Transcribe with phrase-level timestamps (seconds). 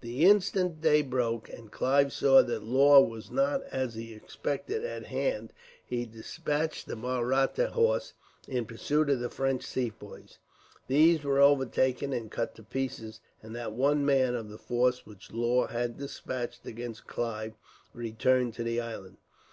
[0.00, 5.04] The instant day broke, and Clive saw that Law was not, as he expected, at
[5.04, 5.52] hand,
[5.86, 8.12] he despatched the Mahratta horse
[8.48, 10.38] in pursuit of the French Sepoys.
[10.88, 15.30] These were overtaken and cut to pieces, and not one man, of the force which
[15.32, 17.52] Law had despatched against Clive
[17.94, 19.18] returned to the island.